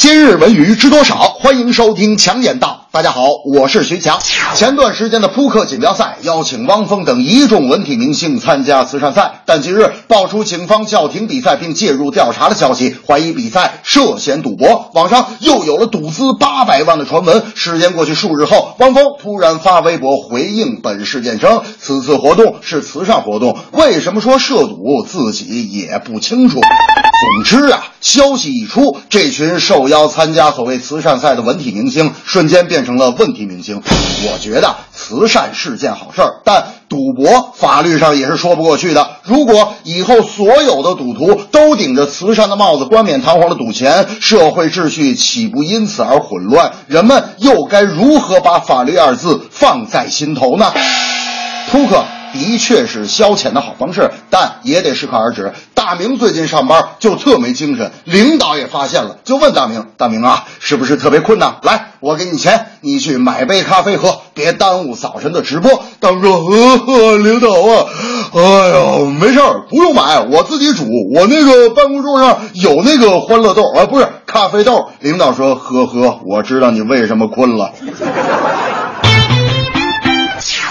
[0.00, 1.36] 今日文娱知多少？
[1.40, 2.86] 欢迎收听强言道。
[2.90, 4.18] 大家好，我是徐强。
[4.54, 14.90] 前段时间的扑克锦标赛邀请汪峰等一众文体明星参加慈善赛，但近日爆出警方叫停比赛并介入调查的消息，怀疑比赛涉嫌赌博。
[14.94, 17.42] 网上又有了赌资八百万的传闻。
[17.54, 26.58] 时间过去数日后，汪峰突然发微博回应本事件称，此次活动是慈善活动，为什么说涉赌自己也不清楚。
[27.20, 33.82] 总之啊，消息一出，这群受邀参加所谓慈善赛的文体明星瞬间变成了问题明星。
[34.24, 39.16] 我觉得慈善是件好事儿，但赌博法律上也是说不过去的。
[39.24, 46.72] 如果以后所有的赌徒都顶着慈善的帽子，冠冕堂皇的赌钱，社会秩序岂不因此而混乱？
[46.86, 50.72] 人们又该如何把法律二字放在心头呢？
[51.70, 55.52] 扑克的确是消遣的好方式，但也得适可而止。
[55.74, 61.56] 大明最近上班就特没精神，领导也发现了，就问大明：“大明啊，是不是特别困呐？
[61.62, 67.86] 来，我给你钱，你去买杯咖啡喝，别耽误早晨的直播。”大明说：“呵呵，领导啊，
[68.34, 77.72] 哎呀，没事儿，不用买，我自己煮，我那个办公桌上有那个欢乐豆啊，不是咖啡豆。”领导说：“呵呵，我知道你为什么困了。”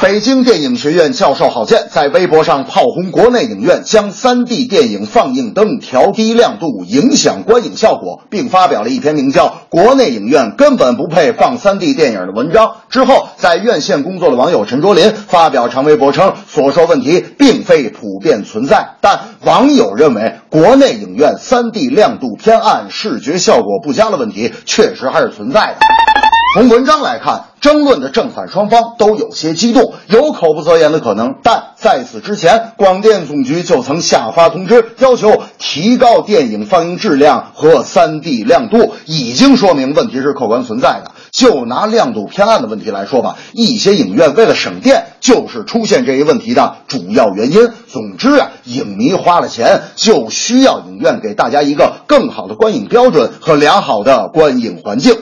[0.02, 12.78] 北京电影学院教授郝建在微博上炮轰国内影院将 3D 电影放映灯调低亮度，影响观影效果，并发表了一篇名叫《国内影院根本不配放 3D 电影》的文章。
[12.90, 26.09] 之后，在院线工作的网友陈卓林发表长微博称，所说问题并非普遍存在，但网友认为国内影院 3D 亮度偏暗、视觉效果不佳的问题确实还是存在的。
[26.56, 31.36] 从文章来看，争论的正反双方都有些激动，有口不择言的可能。
[31.44, 41.12] 但在此之前，广电总局就曾下发通知，要求提高电影放映质量和 3D 亮度，已经说明问题是客观存在的。
[41.30, 47.70] 就拿亮度偏暗的问题来说吧，一些影院为了省电，就是出现这一问题的主要原因。
[47.88, 55.16] 总之啊，影迷花了钱，就需要影院给大家一个更好的观影标准和良好的观影环境。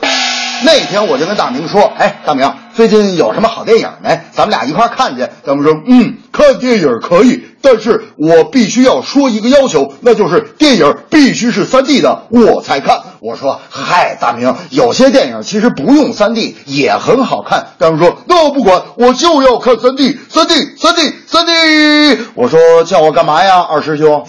[0.64, 4.20] 那天我就跟大明说：“哎，大明，最近有什么好电影没？
[4.32, 24.26] 咱们俩一块看去。”大明说：“嗯，看电影可以，但是我必须要说一个要求，那就是电影必须是 3D 的，我才看。”我说：“嗨，大明，有些电影其实不用 3D 也很好看。”大明说：“那我不管，我就要看 3D，3D，3D，3D。”我说：“叫我干嘛呀，二师兄？”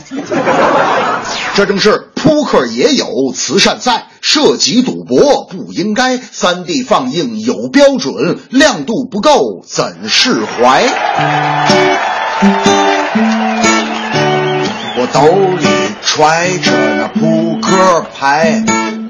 [1.59, 6.17] 这正是扑克也有慈善赛，涉及赌博不应该。
[6.17, 10.85] 三 D 放映有标准，亮度不够怎释怀？
[14.99, 15.21] 我兜
[15.57, 15.67] 里
[16.01, 18.63] 揣着那扑克牌，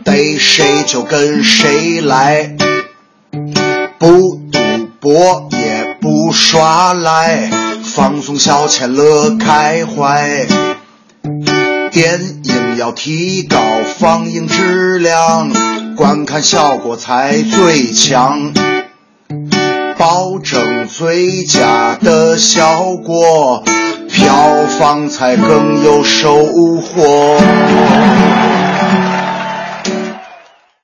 [0.02, 2.56] 逮谁就跟谁来，
[3.98, 4.58] 不赌
[5.00, 7.50] 博也不耍赖，
[7.84, 10.46] 放松消遣乐开怀。
[11.90, 13.58] 电影要提高
[13.98, 15.50] 放映质量，
[15.96, 18.52] 观看效果才最强，
[19.96, 23.64] 保证最佳的效果，
[24.10, 27.40] 票房才更有收获。